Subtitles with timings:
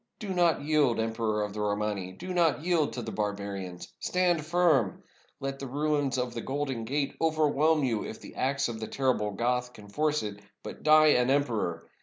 [0.17, 3.85] Do not yield, Emperor of the Romani— do not yield to the barba rians.
[3.99, 5.03] Stand firm.
[5.39, 9.29] Let the ruins of the Golden Gate overwhelm you if the axe of the terrible
[9.29, 11.87] Goth can force it; but die an emperor!